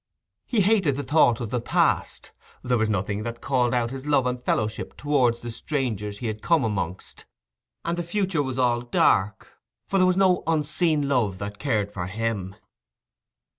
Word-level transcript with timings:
He 0.47 0.61
hated 0.61 0.95
the 0.95 1.03
thought 1.03 1.39
of 1.39 1.51
the 1.51 1.61
past; 1.61 2.31
there 2.63 2.79
was 2.79 2.89
nothing 2.89 3.21
that 3.21 3.39
called 3.39 3.71
out 3.71 3.91
his 3.91 4.07
love 4.07 4.25
and 4.25 4.41
fellowship 4.41 4.97
toward 4.97 5.35
the 5.35 5.51
strangers 5.51 6.17
he 6.17 6.25
had 6.25 6.41
come 6.41 6.63
amongst; 6.63 7.27
and 7.85 7.99
the 7.99 8.01
future 8.01 8.41
was 8.41 8.57
all 8.57 8.81
dark, 8.81 9.59
for 9.85 9.99
there 9.99 10.07
was 10.07 10.17
no 10.17 10.41
Unseen 10.47 11.07
Love 11.07 11.37
that 11.37 11.59
cared 11.59 11.91
for 11.91 12.07
him. 12.07 12.55